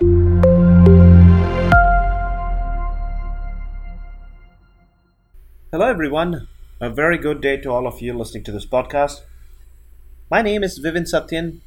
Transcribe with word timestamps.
Hello, 0.00 0.34
everyone. 5.72 6.48
A 6.80 6.90
very 6.90 7.16
good 7.16 7.40
day 7.40 7.58
to 7.58 7.70
all 7.70 7.86
of 7.86 8.02
you 8.02 8.12
listening 8.12 8.42
to 8.44 8.50
this 8.50 8.66
podcast. 8.66 9.20
My 10.28 10.42
name 10.42 10.64
is 10.64 10.80
Vivin 10.80 11.04
Satyan, 11.04 11.60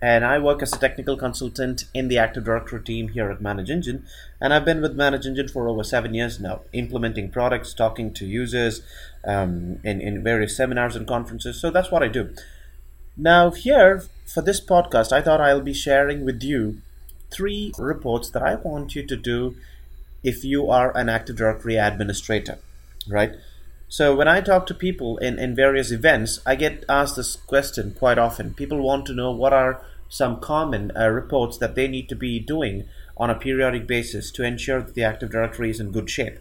and 0.00 0.24
I 0.24 0.38
work 0.38 0.62
as 0.62 0.72
a 0.72 0.78
technical 0.78 1.18
consultant 1.18 1.84
in 1.92 2.08
the 2.08 2.16
Active 2.16 2.44
Directory 2.44 2.82
team 2.82 3.08
here 3.08 3.30
at 3.30 3.42
Manage 3.42 3.68
Engine. 3.68 4.06
And 4.40 4.54
I've 4.54 4.64
been 4.64 4.80
with 4.80 4.96
Manage 4.96 5.26
Engine 5.26 5.48
for 5.48 5.68
over 5.68 5.84
seven 5.84 6.14
years 6.14 6.40
now, 6.40 6.62
implementing 6.72 7.30
products, 7.30 7.74
talking 7.74 8.14
to 8.14 8.24
users 8.24 8.80
um, 9.22 9.80
in, 9.84 10.00
in 10.00 10.22
various 10.22 10.56
seminars 10.56 10.96
and 10.96 11.06
conferences. 11.06 11.60
So 11.60 11.70
that's 11.70 11.90
what 11.90 12.02
I 12.02 12.08
do. 12.08 12.34
Now, 13.18 13.50
here 13.50 14.02
for 14.24 14.40
this 14.40 14.62
podcast, 14.62 15.12
I 15.12 15.20
thought 15.20 15.42
I'll 15.42 15.60
be 15.60 15.74
sharing 15.74 16.24
with 16.24 16.42
you 16.42 16.80
three 17.36 17.72
reports 17.78 18.30
that 18.30 18.42
I 18.42 18.54
want 18.54 18.94
you 18.94 19.06
to 19.06 19.16
do 19.16 19.56
if 20.22 20.44
you 20.44 20.70
are 20.70 20.96
an 20.96 21.08
Active 21.08 21.36
Directory 21.36 21.76
administrator 21.76 22.58
right? 23.08 23.32
So 23.88 24.14
when 24.14 24.28
I 24.28 24.40
talk 24.40 24.66
to 24.66 24.74
people 24.74 25.18
in, 25.18 25.38
in 25.38 25.54
various 25.54 25.90
events, 25.90 26.40
I 26.44 26.56
get 26.56 26.84
asked 26.88 27.16
this 27.16 27.36
question 27.36 27.94
quite 27.96 28.18
often. 28.18 28.54
People 28.54 28.82
want 28.82 29.06
to 29.06 29.14
know 29.14 29.30
what 29.30 29.52
are 29.52 29.80
some 30.08 30.40
common 30.40 30.92
uh, 30.96 31.08
reports 31.08 31.58
that 31.58 31.74
they 31.74 31.88
need 31.88 32.08
to 32.08 32.16
be 32.16 32.38
doing 32.38 32.84
on 33.16 33.30
a 33.30 33.34
periodic 33.34 33.86
basis 33.86 34.30
to 34.32 34.44
ensure 34.44 34.82
that 34.82 34.94
the 34.94 35.04
Active 35.04 35.30
Directory 35.30 35.70
is 35.70 35.80
in 35.80 35.92
good 35.92 36.10
shape. 36.10 36.38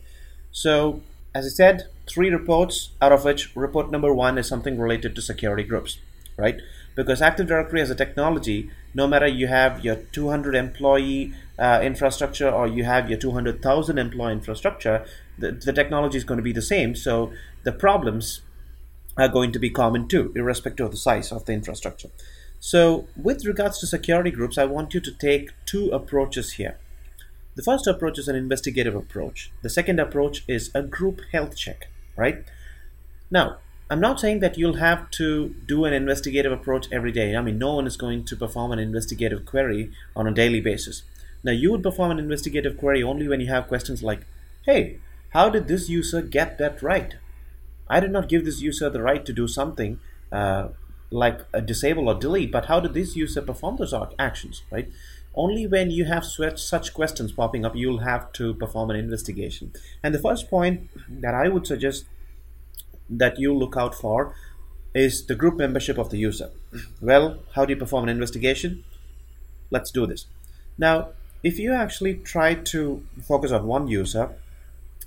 So, 0.51 1.01
as 1.33 1.45
I 1.45 1.49
said, 1.49 1.87
three 2.07 2.29
reports, 2.29 2.89
out 3.01 3.11
of 3.11 3.23
which 3.23 3.55
report 3.55 3.91
number 3.91 4.13
one 4.13 4.37
is 4.37 4.47
something 4.47 4.79
related 4.79 5.15
to 5.15 5.21
security 5.21 5.63
groups, 5.63 5.99
right? 6.37 6.59
Because 6.95 7.21
Active 7.21 7.47
Directory 7.47 7.81
as 7.81 7.89
a 7.89 7.95
technology, 7.95 8.69
no 8.95 9.05
matter 9.05 9.27
you 9.27 9.47
have 9.47 9.83
your 9.83 9.97
200 9.97 10.55
employee 10.55 11.33
uh, 11.59 11.81
infrastructure 11.83 12.49
or 12.49 12.65
you 12.65 12.85
have 12.85 13.09
your 13.09 13.19
200,000 13.19 13.97
employee 13.99 14.31
infrastructure, 14.31 15.05
the, 15.37 15.51
the 15.51 15.73
technology 15.73 16.17
is 16.17 16.23
going 16.23 16.37
to 16.37 16.43
be 16.43 16.53
the 16.53 16.61
same. 16.61 16.95
So 16.95 17.31
the 17.63 17.73
problems 17.73 18.41
are 19.17 19.27
going 19.27 19.51
to 19.51 19.59
be 19.59 19.69
common 19.69 20.07
too, 20.07 20.31
irrespective 20.35 20.85
of 20.85 20.91
the 20.91 20.97
size 20.97 21.31
of 21.31 21.45
the 21.45 21.53
infrastructure. 21.53 22.09
So, 22.59 23.07
with 23.15 23.45
regards 23.45 23.79
to 23.79 23.87
security 23.87 24.31
groups, 24.31 24.57
I 24.57 24.65
want 24.65 24.93
you 24.93 24.99
to 25.01 25.11
take 25.11 25.51
two 25.65 25.89
approaches 25.91 26.53
here. 26.53 26.79
The 27.55 27.63
first 27.63 27.85
approach 27.85 28.17
is 28.17 28.27
an 28.27 28.35
investigative 28.35 28.95
approach. 28.95 29.51
The 29.61 29.69
second 29.69 29.99
approach 29.99 30.43
is 30.47 30.71
a 30.73 30.81
group 30.81 31.21
health 31.31 31.55
check, 31.55 31.89
right? 32.17 32.43
Now, 33.29 33.57
I'm 33.89 33.99
not 33.99 34.19
saying 34.19 34.39
that 34.39 34.57
you'll 34.57 34.77
have 34.77 35.11
to 35.11 35.49
do 35.67 35.85
an 35.85 35.93
investigative 35.93 36.51
approach 36.51 36.87
every 36.91 37.11
day. 37.11 37.35
I 37.35 37.41
mean, 37.41 37.59
no 37.59 37.75
one 37.75 37.85
is 37.85 37.97
going 37.97 38.25
to 38.25 38.35
perform 38.35 38.71
an 38.71 38.79
investigative 38.79 39.45
query 39.45 39.91
on 40.15 40.27
a 40.27 40.33
daily 40.33 40.59
basis. 40.59 41.03
Now, 41.43 41.51
you 41.51 41.71
would 41.71 41.83
perform 41.83 42.11
an 42.11 42.17
investigative 42.19 42.77
query 42.77 43.03
only 43.03 43.27
when 43.27 43.39
you 43.39 43.47
have 43.47 43.67
questions 43.67 44.01
like, 44.01 44.25
hey, 44.65 44.97
how 45.29 45.49
did 45.49 45.67
this 45.67 45.87
user 45.87 46.21
get 46.23 46.57
that 46.57 46.81
right? 46.81 47.15
I 47.87 47.99
did 47.99 48.11
not 48.11 48.27
give 48.27 48.45
this 48.45 48.61
user 48.61 48.89
the 48.89 49.03
right 49.03 49.23
to 49.23 49.33
do 49.33 49.47
something 49.47 49.99
uh, 50.31 50.69
like 51.11 51.41
disable 51.65 52.09
or 52.09 52.15
delete, 52.15 52.51
but 52.51 52.65
how 52.65 52.79
did 52.79 52.95
this 52.95 53.15
user 53.15 53.43
perform 53.43 53.77
those 53.77 53.93
actions, 54.17 54.63
right? 54.71 54.89
Only 55.35 55.67
when 55.67 55.91
you 55.91 56.05
have 56.05 56.25
such 56.25 56.93
questions 56.93 57.31
popping 57.31 57.65
up, 57.65 57.75
you'll 57.75 57.99
have 57.99 58.31
to 58.33 58.55
perform 58.55 58.89
an 58.89 58.95
investigation. 58.95 59.73
And 60.01 60.15
the 60.15 60.19
first 60.19 60.49
point 60.49 60.89
that 61.09 61.35
I 61.35 61.49
would 61.49 61.67
suggest 61.67 62.05
that 63.09 63.39
you 63.39 63.53
look 63.53 63.75
out 63.77 63.95
for 63.95 64.35
is 64.93 65.25
the 65.25 65.35
group 65.35 65.57
membership 65.57 65.97
of 65.97 66.09
the 66.09 66.17
user. 66.17 66.49
Well, 67.01 67.39
how 67.53 67.65
do 67.65 67.73
you 67.73 67.79
perform 67.79 68.05
an 68.05 68.09
investigation? 68.09 68.83
Let's 69.69 69.91
do 69.91 70.05
this. 70.05 70.25
Now, 70.77 71.09
if 71.43 71.59
you 71.59 71.73
actually 71.73 72.15
try 72.15 72.55
to 72.55 73.05
focus 73.21 73.51
on 73.51 73.67
one 73.67 73.87
user, 73.87 74.31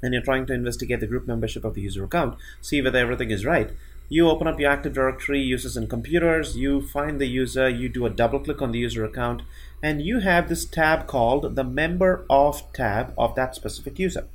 and 0.03 0.13
you're 0.13 0.23
trying 0.23 0.47
to 0.47 0.53
investigate 0.53 1.01
the 1.01 1.07
group 1.07 1.27
membership 1.27 1.65
of 1.65 1.75
the 1.75 1.81
user 1.81 2.05
account, 2.05 2.39
see 2.61 2.81
whether 2.81 2.99
everything 2.99 3.31
is 3.31 3.45
right. 3.45 3.71
You 4.09 4.29
open 4.29 4.47
up 4.47 4.59
your 4.59 4.71
Active 4.71 4.95
Directory 4.95 5.41
users 5.41 5.77
and 5.77 5.91
computers, 5.91 6.57
you 6.57 6.81
find 6.81 7.21
the 7.21 7.27
user, 7.27 7.69
you 7.69 7.89
do 7.89 8.07
a 8.07 8.11
double 8.11 8.41
click 8.41 8.63
on 8.63 8.73
the 8.73 8.79
user 8.79 9.05
account, 9.05 9.43
and 9.83 10.01
you 10.01 10.21
have 10.21 10.49
this 10.49 10.65
tab 10.65 11.07
called 11.07 11.57
the 11.57 11.65
member 11.65 12.25
of 12.31 12.73
tab 12.73 13.13
of 13.19 13.35
that 13.35 13.55
specific 13.55 13.99
user. 13.99 14.27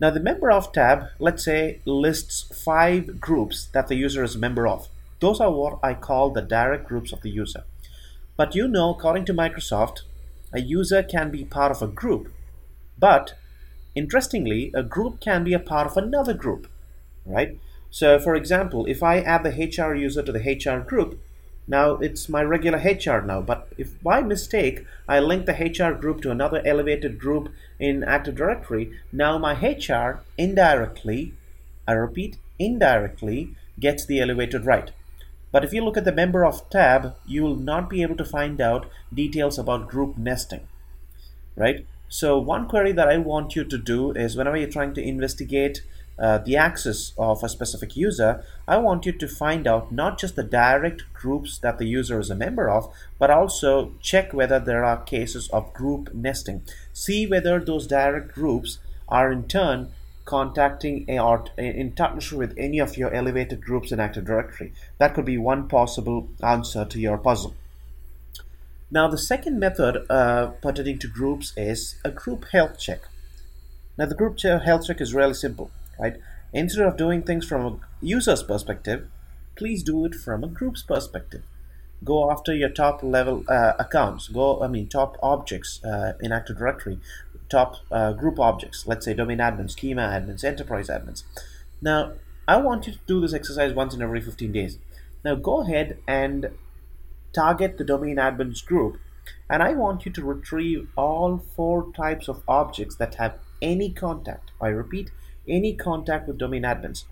Now, 0.00 0.10
the 0.10 0.20
member 0.20 0.50
of 0.50 0.72
tab, 0.72 1.08
let's 1.18 1.44
say, 1.44 1.80
lists 1.84 2.44
five 2.64 3.20
groups 3.20 3.66
that 3.72 3.88
the 3.88 3.96
user 3.96 4.22
is 4.22 4.36
a 4.36 4.38
member 4.38 4.66
of. 4.66 4.88
Those 5.20 5.40
are 5.40 5.50
what 5.50 5.80
I 5.82 5.94
call 5.94 6.30
the 6.30 6.42
direct 6.42 6.86
groups 6.86 7.12
of 7.12 7.22
the 7.22 7.30
user. 7.30 7.64
But 8.36 8.54
you 8.54 8.68
know, 8.68 8.90
according 8.90 9.24
to 9.26 9.34
Microsoft, 9.34 10.02
a 10.52 10.60
user 10.60 11.02
can 11.02 11.30
be 11.30 11.44
part 11.44 11.72
of 11.72 11.82
a 11.82 11.88
group, 11.88 12.32
but 12.98 13.34
Interestingly, 13.98 14.70
a 14.74 14.84
group 14.84 15.18
can 15.18 15.42
be 15.42 15.54
a 15.54 15.58
part 15.58 15.88
of 15.88 15.96
another 15.96 16.32
group, 16.32 16.68
right? 17.26 17.58
So, 17.90 18.20
for 18.20 18.36
example, 18.36 18.86
if 18.86 19.02
I 19.02 19.18
add 19.18 19.42
the 19.42 19.50
HR 19.50 19.92
user 19.92 20.22
to 20.22 20.30
the 20.30 20.38
HR 20.38 20.78
group, 20.88 21.18
now 21.68 21.92
it's 21.96 22.28
my 22.28 22.42
regular 22.42 22.78
HR 22.78 23.20
now. 23.24 23.42
But 23.42 23.68
if 23.76 24.02
by 24.02 24.22
mistake 24.22 24.86
I 25.06 25.20
link 25.20 25.46
the 25.46 25.52
HR 25.52 25.92
group 25.92 26.22
to 26.22 26.30
another 26.30 26.62
elevated 26.64 27.18
group 27.18 27.52
in 27.78 28.02
Active 28.02 28.34
Directory, 28.34 28.98
now 29.12 29.38
my 29.38 29.52
HR 29.52 30.22
indirectly, 30.38 31.34
I 31.86 31.92
repeat, 31.92 32.38
indirectly 32.58 33.54
gets 33.78 34.06
the 34.06 34.20
elevated 34.20 34.64
right. 34.64 34.90
But 35.52 35.64
if 35.64 35.72
you 35.72 35.84
look 35.84 35.96
at 35.96 36.04
the 36.04 36.12
member 36.12 36.44
of 36.44 36.68
tab, 36.70 37.14
you 37.26 37.42
will 37.42 37.56
not 37.56 37.88
be 37.88 38.02
able 38.02 38.16
to 38.16 38.24
find 38.24 38.60
out 38.60 38.90
details 39.12 39.58
about 39.58 39.88
group 39.88 40.18
nesting, 40.18 40.68
right? 41.54 41.86
So 42.08 42.38
one 42.38 42.66
query 42.66 42.92
that 42.92 43.08
I 43.08 43.18
want 43.18 43.54
you 43.54 43.64
to 43.64 43.78
do 43.78 44.12
is 44.12 44.36
whenever 44.36 44.56
you're 44.56 44.70
trying 44.70 44.94
to 44.94 45.02
investigate 45.02 45.82
uh, 46.18 46.38
the 46.38 46.56
access 46.56 47.12
of 47.16 47.42
a 47.42 47.48
specific 47.48 47.96
user, 47.96 48.44
I 48.66 48.78
want 48.78 49.06
you 49.06 49.12
to 49.12 49.28
find 49.28 49.66
out 49.66 49.92
not 49.92 50.18
just 50.18 50.36
the 50.36 50.42
direct 50.42 51.04
groups 51.12 51.58
that 51.58 51.78
the 51.78 51.86
user 51.86 52.18
is 52.18 52.30
a 52.30 52.34
member 52.34 52.68
of, 52.68 52.92
but 53.18 53.30
also 53.30 53.92
check 54.00 54.32
whether 54.32 54.58
there 54.58 54.84
are 54.84 55.02
cases 55.02 55.48
of 55.50 55.72
group 55.72 56.12
nesting. 56.12 56.62
See 56.92 57.26
whether 57.26 57.60
those 57.60 57.86
direct 57.86 58.34
groups 58.34 58.78
are 59.08 59.30
in 59.30 59.48
turn 59.48 59.92
contacting 60.28 61.08
or 61.18 61.46
in 61.56 61.92
touch 61.92 62.32
with 62.32 62.52
any 62.58 62.78
of 62.78 62.98
your 62.98 63.12
elevated 63.14 63.64
groups 63.64 63.90
in 63.90 63.98
Active 63.98 64.26
Directory. 64.26 64.74
That 64.98 65.14
could 65.14 65.24
be 65.24 65.38
one 65.38 65.68
possible 65.68 66.28
answer 66.42 66.84
to 66.84 67.00
your 67.00 67.16
puzzle. 67.16 67.54
Now, 68.90 69.08
the 69.08 69.18
second 69.18 69.58
method 69.58 70.04
uh, 70.10 70.48
pertaining 70.62 70.98
to 70.98 71.08
groups 71.08 71.54
is 71.56 71.96
a 72.04 72.10
group 72.10 72.44
health 72.52 72.78
check. 72.78 73.02
Now, 73.96 74.04
the 74.06 74.14
group 74.14 74.40
health 74.40 74.86
check 74.86 75.00
is 75.00 75.14
really 75.14 75.34
simple, 75.34 75.70
right? 75.98 76.16
Instead 76.52 76.86
of 76.86 76.96
doing 76.96 77.22
things 77.22 77.46
from 77.46 77.66
a 77.66 77.78
user's 78.00 78.42
perspective, 78.42 79.08
please 79.56 79.82
do 79.82 80.04
it 80.04 80.14
from 80.14 80.44
a 80.44 80.48
group's 80.48 80.82
perspective. 80.82 81.42
Go 82.04 82.30
after 82.30 82.54
your 82.54 82.68
top 82.68 83.02
level 83.02 83.44
uh, 83.48 83.72
accounts. 83.78 84.28
Go, 84.28 84.62
I 84.62 84.68
mean, 84.68 84.88
top 84.88 85.16
objects 85.22 85.82
uh, 85.84 86.12
in 86.20 86.32
Active 86.32 86.58
Directory, 86.58 87.00
top 87.48 87.76
uh, 87.90 88.12
group 88.12 88.38
objects. 88.38 88.86
Let's 88.86 89.04
say 89.04 89.14
domain 89.14 89.38
admins, 89.38 89.72
schema 89.72 90.02
admins, 90.02 90.44
enterprise 90.44 90.88
admins. 90.88 91.24
Now, 91.82 92.12
I 92.46 92.56
want 92.58 92.86
you 92.86 92.92
to 92.92 92.98
do 93.06 93.20
this 93.20 93.34
exercise 93.34 93.74
once 93.74 93.94
in 93.94 94.00
every 94.00 94.20
15 94.20 94.52
days. 94.52 94.78
Now, 95.24 95.34
go 95.34 95.62
ahead 95.62 95.98
and 96.06 96.50
target 97.32 97.76
the 97.76 97.84
domain 97.84 98.16
admins 98.16 98.64
group 98.64 98.98
and 99.50 99.62
I 99.62 99.72
want 99.72 100.06
you 100.06 100.12
to 100.12 100.24
retrieve 100.24 100.88
all 100.96 101.38
four 101.38 101.92
types 101.92 102.28
of 102.28 102.42
objects 102.48 102.96
that 102.96 103.16
have 103.16 103.38
any 103.60 103.90
contact. 103.90 104.50
I 104.60 104.68
repeat, 104.68 105.10
any 105.48 105.74
contact 105.74 106.26
with 106.26 106.38
domain 106.38 106.62
admins. 106.62 107.04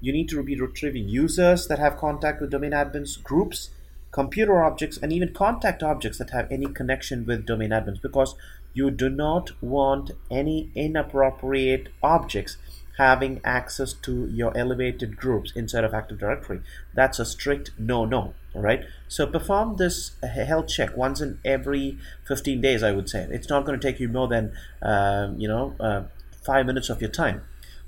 You 0.00 0.12
need 0.12 0.28
to 0.30 0.42
be 0.42 0.58
retrieving 0.58 1.08
users 1.08 1.66
that 1.68 1.78
have 1.78 1.96
contact 1.96 2.40
with 2.40 2.50
domain 2.50 2.72
admins, 2.72 3.22
groups, 3.22 3.70
computer 4.12 4.62
objects, 4.62 4.98
and 4.98 5.12
even 5.12 5.32
contact 5.32 5.82
objects 5.82 6.18
that 6.18 6.30
have 6.30 6.50
any 6.50 6.66
connection 6.66 7.26
with 7.26 7.46
domain 7.46 7.70
admins 7.70 8.00
because 8.00 8.34
you 8.72 8.90
do 8.90 9.08
not 9.08 9.50
want 9.62 10.12
any 10.30 10.70
inappropriate 10.74 11.88
objects 12.02 12.56
having 12.98 13.40
access 13.44 13.94
to 13.94 14.26
your 14.26 14.56
elevated 14.56 15.16
groups 15.16 15.52
inside 15.56 15.84
of 15.84 15.94
Active 15.94 16.18
Directory. 16.18 16.60
That's 16.94 17.18
a 17.18 17.24
strict 17.24 17.70
no-no. 17.78 18.34
All 18.54 18.62
right. 18.62 18.84
So 19.08 19.26
perform 19.26 19.76
this 19.76 20.12
health 20.22 20.68
check 20.68 20.96
once 20.96 21.20
in 21.20 21.38
every 21.44 21.98
15 22.26 22.60
days. 22.60 22.82
I 22.82 22.92
would 22.92 23.08
say 23.08 23.26
it's 23.30 23.48
not 23.48 23.64
going 23.64 23.78
to 23.78 23.86
take 23.86 24.00
you 24.00 24.08
more 24.08 24.28
than 24.28 24.52
um, 24.82 25.38
you 25.40 25.48
know 25.48 25.74
uh, 25.80 26.02
five 26.44 26.66
minutes 26.66 26.90
of 26.90 27.00
your 27.00 27.10
time. 27.10 27.42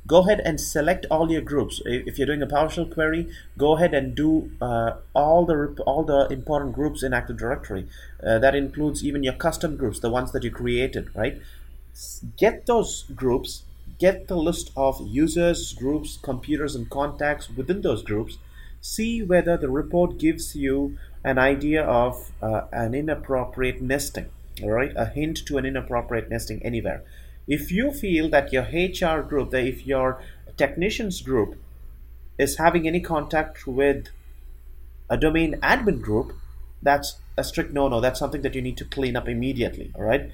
Go 0.06 0.20
ahead 0.20 0.40
and 0.44 0.60
select 0.60 1.06
all 1.10 1.30
your 1.30 1.40
groups. 1.40 1.80
If 1.84 2.18
you're 2.18 2.26
doing 2.26 2.42
a 2.42 2.46
PowerShell 2.46 2.92
query, 2.92 3.28
go 3.56 3.76
ahead 3.76 3.94
and 3.94 4.14
do 4.14 4.50
uh, 4.60 4.94
all 5.14 5.46
the 5.46 5.80
all 5.86 6.02
the 6.04 6.26
important 6.32 6.74
groups 6.74 7.02
in 7.02 7.12
Active 7.12 7.36
Directory. 7.36 7.86
Uh, 8.22 8.38
that 8.38 8.54
includes 8.54 9.04
even 9.04 9.22
your 9.22 9.34
custom 9.34 9.76
groups, 9.76 10.00
the 10.00 10.10
ones 10.10 10.32
that 10.32 10.42
you 10.42 10.50
created. 10.50 11.14
Right. 11.14 11.40
Get 12.36 12.66
those 12.66 13.04
groups. 13.14 13.62
Get 13.98 14.26
the 14.26 14.36
list 14.36 14.72
of 14.76 15.00
users, 15.06 15.72
groups, 15.74 16.18
computers, 16.20 16.74
and 16.74 16.90
contacts 16.90 17.48
within 17.48 17.82
those 17.82 18.02
groups 18.02 18.38
see 18.82 19.22
whether 19.22 19.56
the 19.56 19.70
report 19.70 20.18
gives 20.18 20.56
you 20.56 20.98
an 21.24 21.38
idea 21.38 21.82
of 21.84 22.32
uh, 22.42 22.62
an 22.72 22.94
inappropriate 22.94 23.80
nesting 23.80 24.28
all 24.62 24.70
right 24.70 24.92
a 24.96 25.06
hint 25.06 25.46
to 25.46 25.56
an 25.56 25.64
inappropriate 25.64 26.28
nesting 26.28 26.60
anywhere 26.64 27.02
if 27.46 27.72
you 27.72 27.90
feel 27.92 28.28
that 28.30 28.52
your 28.52 28.62
hr 28.62 29.22
group 29.22 29.50
that 29.50 29.64
if 29.64 29.86
your 29.86 30.22
technicians 30.56 31.20
group 31.22 31.56
is 32.38 32.58
having 32.58 32.86
any 32.86 33.00
contact 33.00 33.66
with 33.66 34.08
a 35.10 35.16
domain 35.16 35.58
admin 35.62 36.00
group 36.00 36.32
that's 36.82 37.16
a 37.36 37.44
strict 37.44 37.72
no 37.72 37.88
no 37.88 38.00
that's 38.00 38.18
something 38.18 38.42
that 38.42 38.54
you 38.54 38.62
need 38.62 38.76
to 38.76 38.84
clean 38.84 39.16
up 39.16 39.28
immediately 39.28 39.92
all 39.94 40.02
right? 40.02 40.30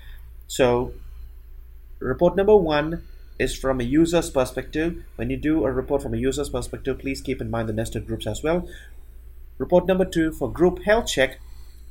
So 0.46 0.92
report 1.98 2.36
number 2.36 2.56
one 2.56 3.02
is 3.38 3.54
from 3.54 3.80
a 3.80 3.84
user's 3.84 4.30
perspective. 4.30 5.04
When 5.14 5.30
you 5.30 5.36
do 5.36 5.64
a 5.64 5.70
report 5.70 6.02
from 6.02 6.14
a 6.14 6.16
user's 6.16 6.48
perspective 6.48 6.98
please 6.98 7.20
keep 7.20 7.40
in 7.40 7.50
mind 7.50 7.68
the 7.68 7.72
nested 7.72 8.06
groups 8.06 8.26
as 8.26 8.42
well. 8.42 8.68
Report 9.58 9.86
number 9.86 10.04
two 10.04 10.32
for 10.32 10.50
group 10.50 10.82
health 10.84 11.06
check 11.06 11.38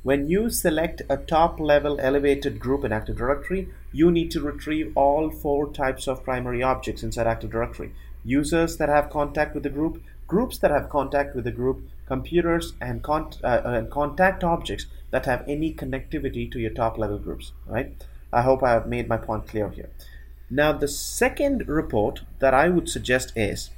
when 0.02 0.28
you 0.28 0.48
select 0.48 1.02
a 1.08 1.16
top 1.16 1.58
level 1.58 1.98
elevated 2.00 2.60
group 2.60 2.84
in 2.84 2.92
Active 2.92 3.16
Directory, 3.16 3.68
you 3.92 4.10
need 4.10 4.30
to 4.30 4.40
retrieve 4.40 4.92
all 4.96 5.30
four 5.30 5.72
types 5.72 6.06
of 6.06 6.22
primary 6.22 6.62
objects 6.62 7.02
inside 7.02 7.26
Active 7.26 7.50
Directory. 7.50 7.92
Users 8.24 8.76
that 8.76 8.88
have 8.88 9.10
contact 9.10 9.54
with 9.54 9.64
the 9.64 9.70
group, 9.70 10.02
groups 10.26 10.58
that 10.58 10.70
have 10.70 10.88
contact 10.88 11.34
with 11.34 11.44
the 11.44 11.50
group, 11.50 11.82
computers, 12.06 12.74
and, 12.80 13.02
con- 13.02 13.32
uh, 13.42 13.60
and 13.64 13.90
contact 13.90 14.44
objects 14.44 14.86
that 15.10 15.26
have 15.26 15.44
any 15.48 15.74
connectivity 15.74 16.50
to 16.50 16.58
your 16.58 16.70
top 16.70 16.98
level 16.98 17.18
groups, 17.18 17.52
right? 17.66 17.94
I 18.32 18.42
hope 18.42 18.62
I 18.62 18.72
have 18.72 18.86
made 18.86 19.08
my 19.08 19.16
point 19.16 19.48
clear 19.48 19.70
here. 19.70 19.90
Now, 20.50 20.72
the 20.72 20.88
second 20.88 21.68
report 21.68 22.22
that 22.38 22.54
I 22.54 22.68
would 22.68 22.88
suggest 22.88 23.32
is 23.36 23.70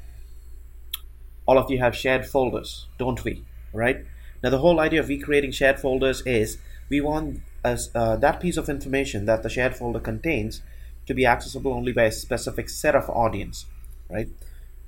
all 1.46 1.58
of 1.58 1.70
you 1.70 1.78
have 1.78 1.96
shared 1.96 2.26
folders, 2.26 2.86
don't 2.98 3.24
we? 3.24 3.44
Right? 3.72 4.04
Now, 4.42 4.50
the 4.50 4.58
whole 4.58 4.80
idea 4.80 5.00
of 5.00 5.08
recreating 5.08 5.52
shared 5.52 5.78
folders 5.78 6.22
is 6.26 6.58
we 6.88 7.00
want 7.00 7.40
as, 7.64 7.90
uh, 7.94 8.16
that 8.16 8.40
piece 8.40 8.56
of 8.56 8.68
information 8.68 9.26
that 9.26 9.42
the 9.42 9.48
shared 9.48 9.76
folder 9.76 10.00
contains 10.00 10.62
to 11.06 11.14
be 11.14 11.26
accessible 11.26 11.72
only 11.72 11.92
by 11.92 12.04
a 12.04 12.12
specific 12.12 12.68
set 12.68 12.94
of 12.94 13.08
audience, 13.10 13.66
right? 14.08 14.28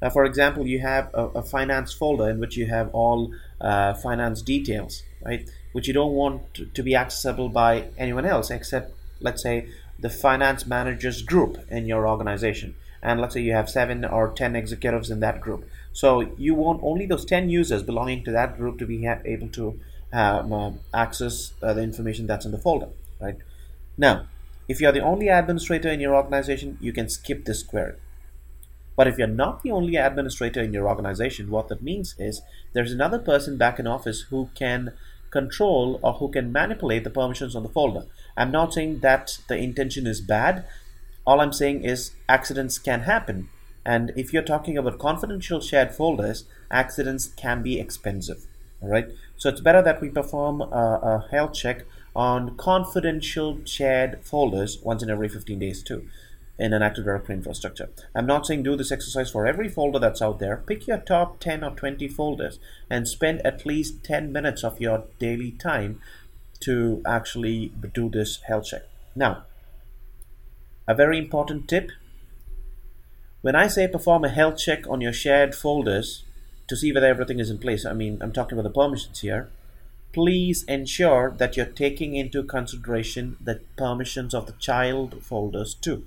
Now, 0.01 0.11
for 0.11 0.25
example, 0.25 0.67
you 0.67 0.81
have 0.81 1.11
a, 1.15 1.27
a, 1.29 1.43
finance 1.43 1.93
folder 1.93 2.29
in 2.29 2.41
which 2.41 2.57
you 2.57 2.67
have 2.67 2.91
all 2.93 3.33
uh, 3.61 3.95
finance 3.95 4.43
details, 4.43 5.05
right? 5.25 5.49
Which 5.73 5.87
you 5.87 5.95
don't 5.95 6.13
want 6.13 6.55
to, 6.55 6.67
to, 6.67 6.83
be 6.83 6.97
accessible 6.97 7.49
by 7.49 7.85
anyone 7.97 8.25
else 8.25 8.51
except, 8.51 8.93
let's 9.21 9.43
say, 9.43 9.69
the 10.01 10.11
finance 10.11 10.67
managers 10.67 11.23
group 11.23 11.59
in 11.71 11.87
your 11.87 12.09
organization. 12.09 12.75
And 13.01 13.21
let's 13.21 13.35
say 13.35 13.43
you 13.43 13.53
have 13.53 13.71
seven 13.71 14.05
or 14.05 14.33
ten 14.33 14.57
executives 14.57 15.11
in 15.11 15.21
that 15.21 15.41
group. 15.41 15.69
So 15.93 16.33
you 16.39 16.55
want 16.55 16.81
only 16.83 17.07
those 17.07 17.25
10 17.25 17.51
users 17.51 17.83
belonging 17.83 18.25
to 18.25 18.33
that 18.33 18.57
group 18.57 18.79
to 18.79 18.87
be 18.87 19.07
able 19.07 19.49
to 19.49 19.81
um, 20.13 20.53
uh, 20.53 20.73
access 20.95 21.53
uh, 21.63 21.73
the 21.73 21.83
information 21.83 22.27
that's 22.27 22.45
in 22.45 22.53
the 22.53 22.59
folder, 22.59 22.89
right? 23.21 23.37
Now, 23.97 24.27
if 24.69 24.81
you're 24.81 24.93
the 24.93 25.01
only 25.01 25.29
administrator 25.29 25.91
in 25.91 26.01
your 26.01 26.15
organization, 26.15 26.79
you 26.81 26.93
can 26.93 27.09
skip 27.09 27.45
this 27.45 27.63
query. 27.63 27.95
But 28.97 29.09
if 29.09 29.19
you're 29.19 29.27
not 29.27 29.63
the 29.63 29.71
only 29.71 29.97
administrator 29.97 30.61
in 30.61 30.73
your 30.73 30.89
organization, 30.89 31.51
what 31.51 31.69
that 31.69 31.83
means 31.83 32.15
is 32.19 32.43
there's 32.73 32.93
another 32.93 33.19
person 33.19 33.57
back 33.57 33.79
in 33.79 33.87
office 33.87 34.23
who 34.31 34.51
can 34.55 34.93
control 35.31 35.99
or 36.03 36.15
who 36.15 36.31
can 36.31 36.53
manipulate 36.53 37.05
the 37.05 37.11
permissions 37.11 37.57
on 37.57 37.63
the 37.63 37.69
folder. 37.69 38.07
I'm 38.37 38.51
not 38.51 38.75
saying 38.75 39.01
that 39.01 39.39
the 39.49 39.57
intention 39.57 40.07
is 40.07 40.21
bad. 40.21 40.67
All 41.27 41.41
I'm 41.41 41.53
saying 41.53 41.85
is 41.85 42.13
accidents 42.29 42.79
can 42.79 43.03
happen 43.03 43.49
and 43.85 44.13
if 44.17 44.33
you're 44.33 44.43
talking 44.43 44.79
about 44.79 44.99
confidential 44.99 45.61
shared 45.61 45.95
folders, 45.95 46.45
accidents 46.71 47.27
can 47.37 47.63
be 47.63 47.81
expensive. 47.81 48.47
All 48.81 48.89
right. 48.89 49.09
So 49.37 49.49
it's 49.49 49.61
better 49.61 49.83
that 49.83 50.01
we 50.01 50.09
perform 50.09 50.61
a, 50.61 50.65
a 50.65 51.29
health 51.31 51.55
check 51.55 51.85
on 52.15 52.57
confidential 52.57 53.61
shared 53.65 54.21
folders 54.23 54.79
once 54.83 55.03
in 55.03 55.11
every 55.11 55.29
15 55.29 55.59
days 55.59 55.83
too 55.83 56.07
in 56.59 56.73
an 56.73 56.83
Active 56.83 57.05
Directory 57.05 57.35
infrastructure. 57.35 57.91
I'm 58.15 58.27
not 58.27 58.47
saying 58.47 58.63
do 58.63 58.77
this 58.77 58.93
exercise 58.93 59.31
for 59.31 59.47
every 59.47 59.69
folder 59.69 59.99
that's 59.99 60.23
out 60.23 60.39
there. 60.39 60.59
Pick 60.59 60.87
your 60.87 60.99
top 60.99 61.41
10 61.41 61.65
or 61.65 61.71
20 61.71 62.07
folders 62.09 62.59
and 62.91 63.09
spend 63.09 63.45
at 63.45 63.65
least 63.65 64.05
10 64.05 64.33
minutes 64.33 64.63
of 64.63 64.81
your 64.81 65.05
daily 65.19 65.53
time 65.53 66.01
to 66.61 67.03
actually 67.07 67.73
do 67.95 68.09
this 68.09 68.41
health 68.47 68.67
check. 68.67 68.83
Now, 69.17 69.45
a 70.87 70.95
very 70.95 71.19
important 71.19 71.69
tip 71.69 71.91
when 73.43 73.57
I 73.57 73.67
say 73.67 73.89
perform 73.89 74.25
a 74.25 74.29
health 74.29 74.57
check 74.57 74.89
on 74.89 75.01
your 75.01 75.13
shared 75.13 75.55
folders 75.55 76.25
to 76.69 76.77
see 76.77 76.93
whether 76.93 77.09
everything 77.09 77.41
is 77.41 77.51
in 77.51 77.59
place, 77.59 77.85
I 77.85 77.93
mean, 77.93 78.19
I'm 78.21 78.33
talking 78.33 78.57
about 78.57 78.73
the 78.73 78.81
permissions 78.81 79.21
here. 79.21 79.51
Please 80.13 80.63
ensure 80.65 81.35
that 81.39 81.57
you're 81.57 81.67
taking 81.67 82.15
into 82.15 82.45
consideration 82.45 83.37
the 83.41 83.61
permissions 83.77 84.33
of 84.33 84.47
the 84.47 84.53
child 84.53 85.23
folders 85.25 85.75
too. 85.75 86.07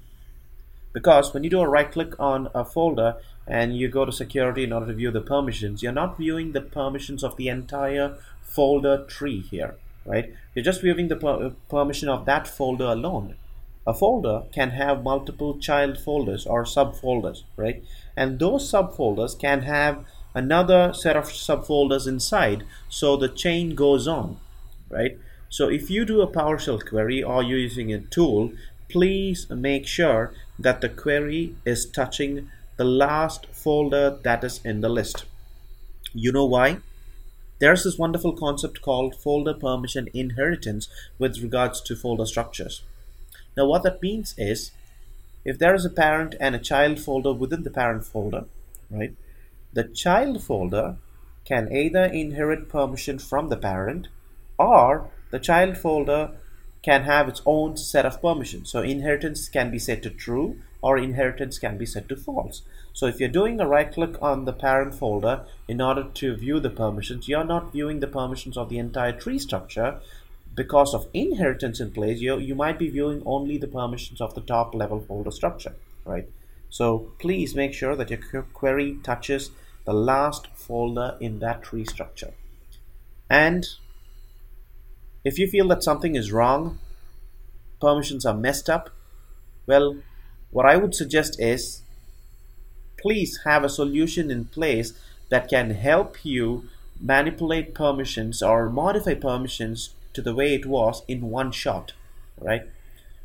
Because 0.94 1.34
when 1.34 1.44
you 1.44 1.50
do 1.50 1.60
a 1.60 1.68
right 1.68 1.92
click 1.92 2.18
on 2.18 2.48
a 2.56 2.64
folder 2.64 3.18
and 3.46 3.76
you 3.76 3.90
go 3.90 4.06
to 4.06 4.14
security 4.14 4.64
in 4.64 4.72
order 4.72 4.88
to 4.88 4.94
view 4.94 5.12
the 5.12 5.20
permissions, 5.20 5.84
you're 5.84 5.92
not 5.92 6.18
viewing 6.18 6.54
the 6.54 6.62
permissions 6.62 7.22
of 7.22 7.36
the 7.36 7.50
entire 7.50 8.18
folder 8.42 9.04
tree 9.06 9.42
here, 9.42 9.76
right? 10.06 10.34
You're 10.54 10.64
just 10.64 10.82
viewing 10.82 11.10
the 11.10 11.18
per 11.18 11.48
uh, 11.48 11.50
permission 11.68 12.08
of 12.08 12.26
that 12.26 12.48
folder 12.48 12.86
alone 12.86 13.36
a 13.88 13.94
folder 13.94 14.44
can 14.52 14.72
have 14.72 15.04
multiple 15.04 15.58
child 15.60 15.98
folders 15.98 16.46
or 16.46 16.64
subfolders, 16.64 17.44
right? 17.56 17.84
And 18.18 18.40
those 18.40 18.70
subfolders 18.72 19.40
can 19.40 19.62
have 19.62 20.06
another 20.34 20.94
set 20.94 21.16
of 21.16 21.26
subfolders 21.26 22.08
inside, 22.08 22.64
so 22.90 23.16
the 23.16 23.30
chain 23.30 23.76
goes 23.76 24.08
on, 24.08 24.38
right? 24.90 25.18
So 25.50 25.70
if 25.70 25.90
you 25.90 26.04
do 26.04 26.22
a 26.22 26.28
PowerShell 26.28 26.86
query 26.86 27.24
or 27.24 27.44
you're 27.44 27.58
using 27.58 27.94
a 27.94 28.00
tool, 28.00 28.52
please 28.90 29.50
make 29.50 29.88
sure 29.88 30.34
that 30.60 30.82
the 30.82 30.90
query 30.90 31.56
is 31.66 31.86
touching 31.86 32.50
the 32.78 32.84
last 32.84 33.46
folder 33.48 34.18
that 34.24 34.44
is 34.44 34.60
in 34.66 34.82
the 34.82 34.90
list. 34.90 35.26
You 36.14 36.32
know 36.32 36.46
why? 36.46 36.80
There's 37.60 37.84
this 37.84 37.98
wonderful 37.98 38.34
concept 38.34 38.82
called 38.82 39.16
folder 39.16 39.54
permission 39.54 40.10
inheritance 40.14 40.90
with 41.18 41.42
regards 41.42 41.80
to 41.82 41.96
folder 41.96 42.26
structures. 42.26 42.82
Now 43.58 43.66
what 43.66 43.84
that 43.84 44.02
means 44.02 44.36
is 44.38 44.72
if 45.44 45.60
there 45.60 45.76
is 45.76 45.86
a 45.86 45.90
parent 45.90 46.36
and 46.40 46.56
a 46.56 46.60
child 46.60 47.00
folder 47.00 47.34
within 47.34 47.64
the 47.64 47.70
parent 47.70 48.06
folder, 48.06 48.46
right, 48.90 49.16
the 49.74 49.84
child 49.84 50.44
folder 50.44 50.98
can 51.46 51.72
either 51.72 52.04
inherit 52.04 52.70
permission 52.70 53.20
from 53.20 53.50
the 53.50 53.58
parent 53.58 54.08
or 54.58 55.10
the 55.32 55.40
child 55.40 55.78
folder 55.78 56.32
can 56.82 57.04
have 57.04 57.28
its 57.28 57.42
own 57.46 57.76
set 57.78 58.06
of 58.06 58.22
permissions. 58.22 58.72
So 58.72 58.82
inheritance 58.82 59.50
can 59.50 59.72
be 59.72 59.80
set 59.80 60.04
to 60.04 60.10
true 60.10 60.60
or 60.82 60.98
inheritance 60.98 61.58
can 61.58 61.78
be 61.78 61.86
set 61.86 62.08
to 62.10 62.16
false. 62.16 62.62
So 62.94 63.08
if 63.08 63.20
you're 63.20 63.28
doing 63.28 63.60
a 63.60 63.68
right 63.68 63.92
click 63.92 64.22
on 64.22 64.46
the 64.46 64.54
parent 64.54 64.94
folder 64.94 65.46
in 65.68 65.82
order 65.82 66.04
to 66.04 66.36
view 66.36 66.60
the 66.60 66.70
permissions, 66.70 67.28
you're 67.28 67.44
not 67.44 67.72
viewing 67.72 68.00
the 68.00 68.08
permissions 68.08 68.56
of 68.56 68.70
the 68.70 68.78
entire 68.78 69.12
tree 69.12 69.40
structure, 69.40 70.00
because 70.56 70.94
of 70.94 71.08
inheritance 71.14 71.80
in 71.80 71.92
place, 71.92 72.20
you, 72.22 72.40
you 72.40 72.56
might 72.56 72.80
be 72.80 72.90
viewing 72.90 73.22
only 73.26 73.58
the 73.58 73.68
permissions 73.68 74.22
of 74.22 74.34
the 74.34 74.42
top 74.42 74.74
level 74.74 75.02
folder 75.02 75.32
structure, 75.32 75.76
right? 76.06 76.28
So 76.70 77.12
please 77.20 77.56
make 77.56 77.74
sure 77.74 77.96
that 77.96 78.10
your 78.10 78.44
query 78.54 78.98
touches 79.04 79.52
the 79.86 79.94
last 79.94 80.48
folder 80.56 81.18
in 81.20 81.40
that 81.40 81.64
tree 81.64 81.86
structure. 81.86 82.34
And 83.30 83.66
if 85.24 85.38
you 85.38 85.48
feel 85.48 85.68
that 85.70 85.84
something 85.84 86.16
is 86.16 86.32
wrong, 86.32 86.80
permissions 87.82 88.26
are 88.26 88.34
messed 88.34 88.70
up, 88.70 88.90
well, 89.68 89.98
what 90.52 90.66
I 90.66 90.78
would 90.78 90.96
suggest 90.96 91.40
is 91.40 91.82
please 92.98 93.40
have 93.46 93.64
a 93.64 93.70
solution 93.70 94.32
in 94.32 94.46
place 94.46 94.94
that 95.30 95.50
can 95.50 95.72
help 95.72 96.24
you 96.24 96.66
manipulate 97.00 97.76
permissions 97.76 98.42
or 98.42 98.70
modify 98.70 99.14
permissions 99.14 99.90
to 100.16 100.22
the 100.22 100.34
way 100.34 100.54
it 100.54 100.66
was 100.66 101.04
in 101.08 101.30
one 101.30 101.52
shot, 101.52 101.94
right? 102.40 102.64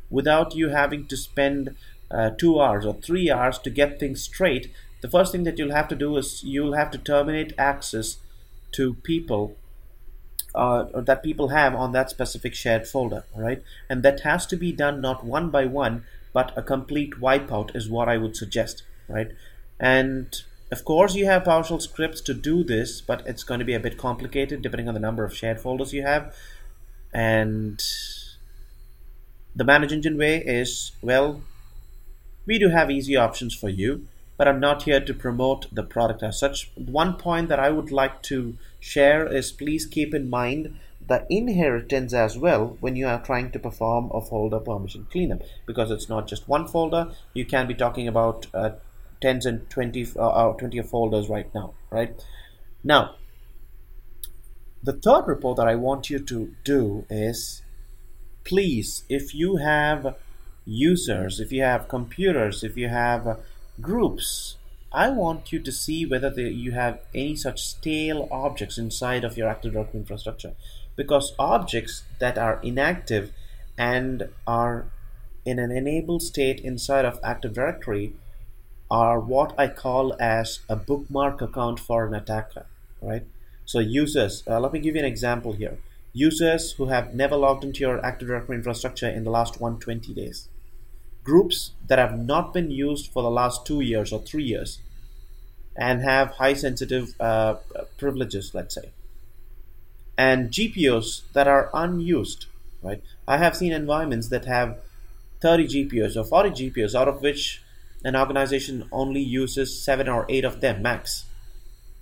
Without 0.09 0.55
you 0.55 0.69
having 0.69 1.07
to 1.07 1.17
spend 1.17 1.75
uh, 2.11 2.31
two 2.31 2.61
hours 2.61 2.85
or 2.85 2.93
three 2.95 3.31
hours 3.31 3.57
to 3.59 3.69
get 3.69 3.99
things 3.99 4.21
straight, 4.21 4.71
the 5.01 5.09
first 5.09 5.31
thing 5.31 5.43
that 5.43 5.57
you'll 5.57 5.71
have 5.71 5.87
to 5.87 5.95
do 5.95 6.15
is 6.17 6.43
you'll 6.43 6.75
have 6.75 6.91
to 6.91 6.97
terminate 6.97 7.53
access 7.57 8.17
to 8.73 8.95
people 8.95 9.55
uh, 10.53 10.85
that 11.01 11.23
people 11.23 11.49
have 11.49 11.73
on 11.73 11.93
that 11.93 12.09
specific 12.09 12.53
shared 12.53 12.85
folder, 12.85 13.23
right? 13.35 13.63
And 13.89 14.03
that 14.03 14.21
has 14.21 14.45
to 14.47 14.57
be 14.57 14.71
done 14.71 14.99
not 15.01 15.25
one 15.25 15.49
by 15.49 15.65
one, 15.65 16.03
but 16.33 16.51
a 16.57 16.61
complete 16.61 17.13
wipeout 17.21 17.75
is 17.75 17.89
what 17.89 18.09
I 18.09 18.17
would 18.17 18.35
suggest, 18.35 18.83
right? 19.07 19.31
And 19.79 20.41
of 20.71 20.85
course, 20.85 21.15
you 21.15 21.25
have 21.25 21.43
PowerShell 21.43 21.81
scripts 21.81 22.21
to 22.21 22.33
do 22.33 22.63
this, 22.63 23.01
but 23.01 23.25
it's 23.25 23.43
going 23.43 23.59
to 23.59 23.65
be 23.65 23.73
a 23.73 23.79
bit 23.79 23.97
complicated 23.97 24.61
depending 24.61 24.87
on 24.87 24.93
the 24.93 24.99
number 24.99 25.23
of 25.23 25.35
shared 25.35 25.59
folders 25.59 25.93
you 25.93 26.03
have 26.03 26.33
and 27.13 27.81
the 29.55 29.63
manage 29.63 29.91
engine 29.91 30.17
way 30.17 30.37
is 30.37 30.91
well 31.01 31.41
we 32.45 32.57
do 32.57 32.69
have 32.69 32.89
easy 32.89 33.15
options 33.15 33.53
for 33.53 33.69
you 33.69 34.07
but 34.37 34.47
i'm 34.47 34.59
not 34.59 34.83
here 34.83 34.99
to 34.99 35.13
promote 35.13 35.67
the 35.71 35.83
product 35.83 36.23
as 36.23 36.39
such. 36.39 36.71
One 36.75 37.15
point 37.15 37.49
that 37.49 37.59
i 37.59 37.69
would 37.69 37.91
like 37.91 38.23
to 38.23 38.57
share 38.79 39.27
is 39.27 39.51
please 39.51 39.85
keep 39.85 40.15
in 40.15 40.29
mind 40.29 40.79
the 41.07 41.25
inheritance 41.29 42.13
as 42.13 42.37
well 42.37 42.77
when 42.79 42.95
you 42.95 43.07
are 43.07 43.21
trying 43.21 43.51
to 43.51 43.59
perform 43.59 44.09
a 44.13 44.21
folder 44.21 44.59
permission 44.59 45.05
cleanup 45.11 45.41
because 45.65 45.91
it's 45.91 46.09
not 46.09 46.27
just 46.27 46.47
one 46.47 46.67
folder. 46.67 47.11
You 47.33 47.45
can 47.45 47.67
be 47.67 47.73
talking 47.73 48.07
about 48.07 48.47
uh, 48.53 48.71
tens 49.19 49.45
and 49.45 49.69
20 49.69 50.07
uh, 50.15 50.27
uh 50.27 50.53
20 50.53 50.81
folders 50.83 51.29
right 51.29 51.53
now 51.53 51.73
right? 51.91 52.25
Now 52.83 53.15
the 54.83 54.93
third 54.93 55.27
report 55.27 55.57
that 55.57 55.67
I 55.67 55.75
want 55.75 56.09
you 56.09 56.19
to 56.19 56.53
do 56.63 57.05
is 57.09 57.61
please 58.43 59.03
if 59.09 59.35
you 59.35 59.57
have 59.57 60.15
users 60.65 61.39
if 61.39 61.51
you 61.51 61.61
have 61.61 61.87
computers 61.87 62.63
if 62.63 62.77
you 62.77 62.89
have 62.89 63.39
groups 63.79 64.57
I 64.93 65.09
want 65.09 65.53
you 65.53 65.59
to 65.59 65.71
see 65.71 66.05
whether 66.05 66.29
the, 66.29 66.51
you 66.51 66.73
have 66.73 66.99
any 67.15 67.35
such 67.35 67.63
stale 67.63 68.27
objects 68.29 68.77
inside 68.77 69.23
of 69.23 69.37
your 69.37 69.47
Active 69.47 69.71
Directory 69.73 70.01
infrastructure 70.01 70.53
because 70.97 71.33
objects 71.39 72.03
that 72.19 72.37
are 72.37 72.59
inactive 72.61 73.31
and 73.77 74.29
are 74.45 74.87
in 75.45 75.59
an 75.59 75.71
enabled 75.71 76.21
state 76.21 76.59
inside 76.59 77.05
of 77.05 77.19
Active 77.23 77.53
Directory 77.53 78.13
are 78.89 79.19
what 79.19 79.57
I 79.57 79.69
call 79.69 80.13
as 80.19 80.59
a 80.67 80.75
bookmark 80.75 81.41
account 81.41 81.79
for 81.79 82.05
an 82.05 82.13
attacker, 82.13 82.65
right? 83.01 83.23
So 83.65 83.79
users, 83.79 84.43
uh, 84.47 84.59
let 84.59 84.73
me 84.73 84.79
give 84.79 84.95
you 84.95 85.01
an 85.01 85.07
example 85.07 85.53
here. 85.53 85.77
Users 86.13 86.73
who 86.73 86.87
have 86.87 87.13
never 87.13 87.37
logged 87.37 87.63
into 87.63 87.79
your 87.79 88.03
Active 88.05 88.27
Directory 88.27 88.57
infrastructure 88.57 89.09
in 89.09 89.23
the 89.23 89.31
last 89.31 89.61
120 89.61 90.13
days. 90.13 90.49
Groups 91.23 91.71
that 91.87 91.99
have 91.99 92.17
not 92.17 92.53
been 92.53 92.71
used 92.71 93.11
for 93.11 93.23
the 93.23 93.29
last 93.29 93.65
two 93.65 93.79
years 93.79 94.11
or 94.11 94.19
three 94.21 94.43
years 94.43 94.79
and 95.75 96.01
have 96.01 96.31
high 96.31 96.53
sensitive 96.53 97.13
uh, 97.19 97.55
privileges, 97.97 98.53
let's 98.53 98.75
say. 98.75 98.89
And 100.17 100.51
GPOs 100.51 101.21
that 101.33 101.47
are 101.47 101.69
unused, 101.73 102.47
right? 102.81 103.01
I 103.27 103.37
have 103.37 103.55
seen 103.55 103.71
environments 103.71 104.27
that 104.29 104.45
have 104.45 104.79
30 105.39 105.67
GPOs 105.67 106.15
or 106.17 106.23
40 106.23 106.49
GPOs, 106.49 106.93
out 106.93 107.07
of 107.07 107.21
which 107.21 107.63
an 108.03 108.15
organization 108.15 108.87
only 108.91 109.21
uses 109.21 109.81
seven 109.81 110.09
or 110.09 110.25
eight 110.29 110.43
of 110.43 110.61
them 110.61 110.81
max, 110.81 111.25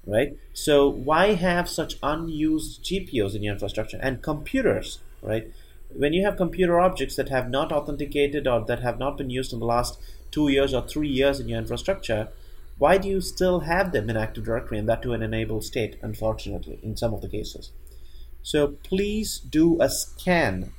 right? 0.10 0.38
So 0.54 0.88
why 0.88 1.34
have 1.34 1.70
such 1.70 1.98
unused 2.02 2.84
GPOs 2.84 3.36
in 3.36 3.44
your 3.44 3.54
infrastructure 3.54 4.00
and 4.02 4.22
computers, 4.22 5.00
right? 5.22 5.52
When 5.94 6.14
you 6.14 6.24
have 6.26 6.38
computer 6.38 6.80
objects 6.80 7.16
that 7.16 7.30
have 7.30 7.50
not 7.50 7.72
authenticated 7.72 8.48
or 8.48 8.64
that 8.66 8.82
have 8.82 9.00
not 9.00 9.18
been 9.18 9.30
used 9.30 9.54
in 9.54 9.60
the 9.60 9.66
last 9.66 10.00
two 10.32 10.48
years 10.48 10.74
or 10.74 10.88
three 10.88 11.08
years 11.08 11.40
in 11.40 11.50
your 11.50 11.60
infrastructure, 11.60 12.30
why 12.78 12.98
do 12.98 13.08
you 13.08 13.22
still 13.22 13.62
have 13.62 13.92
them 13.92 14.10
in 14.10 14.16
Active 14.16 14.46
Directory 14.46 14.78
and 14.78 14.88
that 14.88 15.02
to 15.02 15.14
an 15.14 15.22
enabled 15.22 15.66
state, 15.66 15.98
unfortunately, 16.02 16.80
in 16.82 16.96
some 16.96 17.14
of 17.14 17.22
the 17.22 17.28
cases? 17.28 17.72
So 18.42 18.76
please 18.84 19.40
do 19.40 19.82
a 19.82 19.90
scan. 19.90 20.72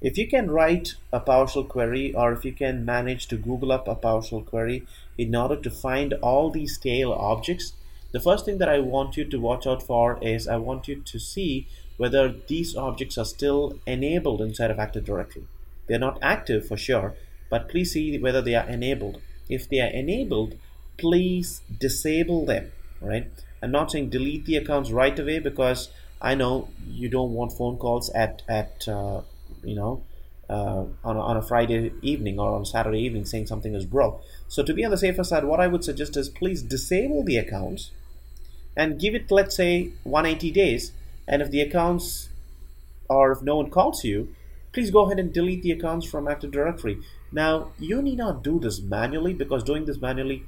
If 0.00 0.18
you 0.18 0.26
can 0.26 0.50
write 0.50 0.96
a 1.12 1.20
PowerShell 1.20 1.68
query 1.68 2.12
or 2.12 2.32
if 2.32 2.44
you 2.44 2.52
can 2.52 2.84
manage 2.84 3.28
to 3.28 3.36
Google 3.36 3.70
up 3.70 3.86
a 3.86 3.94
PowerShell 3.94 4.44
query 4.46 4.84
in 5.16 5.36
order 5.36 5.56
to 5.56 5.70
find 5.70 6.14
all 6.14 6.50
these 6.50 6.74
stale 6.74 7.12
objects, 7.12 7.74
the 8.12 8.20
first 8.20 8.44
thing 8.44 8.58
that 8.58 8.68
I 8.68 8.78
want 8.78 9.16
you 9.16 9.24
to 9.24 9.40
watch 9.40 9.66
out 9.66 9.82
for 9.82 10.18
is 10.22 10.46
I 10.46 10.56
want 10.56 10.88
you 10.88 10.96
to 10.96 11.18
see 11.18 11.66
whether 11.96 12.34
these 12.46 12.76
objects 12.76 13.18
are 13.18 13.24
still 13.24 13.78
enabled 13.86 14.40
inside 14.40 14.70
of 14.70 14.78
Active 14.78 15.04
Directory. 15.04 15.46
They're 15.86 15.98
not 15.98 16.18
active 16.22 16.66
for 16.66 16.76
sure, 16.76 17.14
but 17.50 17.68
please 17.68 17.92
see 17.92 18.18
whether 18.18 18.42
they 18.42 18.54
are 18.54 18.68
enabled. 18.68 19.20
If 19.48 19.68
they 19.68 19.80
are 19.80 19.90
enabled, 19.90 20.54
please 20.98 21.62
disable 21.80 22.44
them 22.46 22.70
right 23.00 23.26
i'm 23.62 23.70
not 23.70 23.90
saying 23.90 24.08
delete 24.08 24.44
the 24.46 24.56
accounts 24.56 24.90
right 24.90 25.18
away 25.18 25.38
because 25.38 25.88
i 26.20 26.34
know 26.34 26.68
you 26.86 27.08
don't 27.08 27.32
want 27.32 27.52
phone 27.52 27.76
calls 27.76 28.10
at 28.10 28.42
at 28.48 28.86
uh, 28.88 29.20
you 29.64 29.74
know 29.74 30.02
uh, 30.48 30.84
on, 31.04 31.16
a, 31.16 31.20
on 31.20 31.36
a 31.36 31.42
friday 31.42 31.92
evening 32.02 32.38
or 32.38 32.54
on 32.54 32.64
saturday 32.64 33.00
evening 33.00 33.24
saying 33.24 33.46
something 33.46 33.74
is 33.74 33.86
broke 33.86 34.22
so 34.48 34.62
to 34.62 34.74
be 34.74 34.84
on 34.84 34.90
the 34.90 34.98
safer 34.98 35.24
side 35.24 35.44
what 35.44 35.60
i 35.60 35.66
would 35.66 35.82
suggest 35.82 36.16
is 36.16 36.28
please 36.28 36.62
disable 36.62 37.24
the 37.24 37.36
accounts 37.36 37.90
and 38.76 39.00
give 39.00 39.14
it 39.14 39.30
let's 39.30 39.56
say 39.56 39.90
180 40.04 40.50
days 40.50 40.92
and 41.28 41.42
if 41.42 41.50
the 41.50 41.60
accounts 41.60 42.28
or 43.08 43.32
if 43.32 43.42
no 43.42 43.56
one 43.56 43.70
calls 43.70 44.04
you 44.04 44.34
please 44.72 44.90
go 44.90 45.04
ahead 45.06 45.18
and 45.18 45.32
delete 45.32 45.62
the 45.62 45.72
accounts 45.72 46.06
from 46.06 46.26
active 46.28 46.50
directory 46.50 46.98
now 47.30 47.68
you 47.78 48.02
need 48.02 48.18
not 48.18 48.42
do 48.42 48.58
this 48.58 48.80
manually 48.80 49.34
because 49.34 49.62
doing 49.64 49.84
this 49.84 50.00
manually 50.00 50.44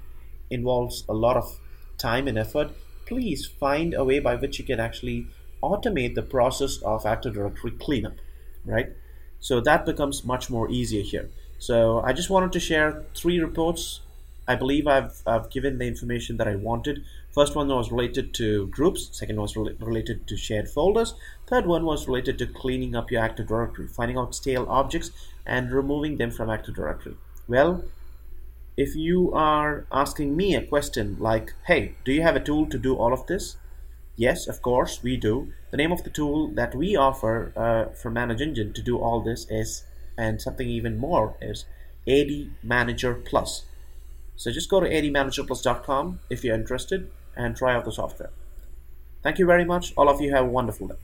involves 0.51 1.05
a 1.09 1.15
lot 1.15 1.37
of 1.37 1.59
time 1.99 2.29
and 2.29 2.39
effort, 2.39 2.71
please 3.07 3.47
find 3.47 3.95
a 3.95 4.05
way 4.05 4.19
by 4.19 4.35
which 4.37 4.59
you 4.59 4.65
can 4.65 4.81
actually 4.81 5.27
automate 5.63 6.15
the 6.15 6.23
process 6.23 6.79
of 6.79 7.07
Active 7.07 7.35
Directory 7.35 7.73
cleanup, 7.73 8.17
right? 8.65 8.91
So 9.41 9.61
that 9.61 9.87
becomes 9.87 10.25
much 10.25 10.51
more 10.51 10.71
easier 10.71 11.03
here. 11.03 11.31
So 11.59 12.01
I 12.01 12.13
just 12.13 12.31
wanted 12.31 12.53
to 12.53 12.61
share 12.61 13.05
three 13.15 13.39
reports. 13.39 14.01
I 14.47 14.55
believe 14.57 14.87
I've, 14.87 15.23
I've 15.27 15.51
given 15.51 15.79
the 15.79 15.87
information 15.87 16.37
that 16.39 16.49
I 16.49 16.57
wanted. 16.57 17.05
First 17.35 17.57
one 17.57 17.67
was 17.67 17.91
related 17.91 18.33
to 18.35 18.69
groups. 18.69 19.09
Second 19.11 19.41
was 19.41 19.57
re- 19.57 19.75
related 19.81 20.29
to 20.29 20.37
shared 20.37 20.69
folders. 20.69 21.15
Third 21.49 21.67
one 21.67 21.85
was 21.85 22.07
related 22.07 22.39
to 22.39 22.47
cleaning 22.47 22.95
up 22.95 23.11
your 23.11 23.23
Active 23.23 23.49
Directory, 23.49 23.89
finding 23.89 24.17
out 24.17 24.37
stale 24.37 24.67
objects 24.69 25.11
and 25.45 25.73
removing 25.73 26.17
them 26.17 26.31
from 26.31 26.49
Active 26.49 26.77
Directory. 26.77 27.17
Well, 27.49 27.83
if 28.77 28.95
you 28.95 29.33
are 29.33 29.85
asking 29.91 30.37
me 30.37 30.55
a 30.55 30.65
question 30.65 31.17
like, 31.19 31.55
hey, 31.67 31.97
do 32.05 32.13
you 32.13 32.23
have 32.23 32.37
a 32.37 32.41
tool 32.41 32.67
to 32.67 32.79
do 32.79 32.95
all 32.95 33.13
of 33.13 33.27
this? 33.27 33.57
Yes, 34.15 34.47
of 34.47 34.63
course, 34.63 35.03
we 35.03 35.17
do. 35.17 35.53
The 35.73 35.77
name 35.77 35.91
of 35.91 36.05
the 36.05 36.11
tool 36.11 36.55
that 36.55 36.73
we 36.73 36.95
offer 36.95 37.53
uh, 37.57 37.93
from 37.97 38.13
Manage 38.13 38.43
Engine 38.43 38.73
to 38.75 38.83
do 38.83 38.99
all 38.99 39.21
this 39.21 39.51
is, 39.51 39.83
and 40.17 40.41
something 40.41 40.69
even 40.69 40.99
more, 40.99 41.35
is 41.43 41.65
AD 42.07 42.53
Manager 42.63 43.13
Plus. 43.13 43.65
So 44.37 44.53
just 44.53 44.71
go 44.71 44.79
to 44.79 44.89
admanagerplus.com 44.89 46.21
if 46.31 46.45
you're 46.45 46.55
interested 46.55 47.11
and 47.37 47.57
try 47.57 47.75
out 47.75 47.85
the 47.85 47.93
software. 47.93 48.31
Thank 49.23 49.39
you 49.39 49.47
very 49.47 49.65
much. 49.65 49.93
All 49.97 50.09
of 50.09 50.21
you 50.21 50.31
have 50.33 50.45
a 50.45 50.49
wonderful 50.49 50.89
day. 50.89 50.97